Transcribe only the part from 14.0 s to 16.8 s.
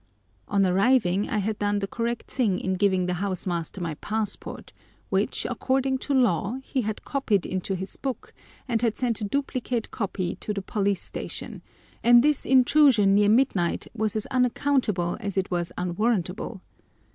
as unaccountable as it was unwarrantable.